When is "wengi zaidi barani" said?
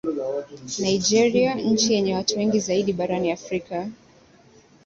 2.37-3.31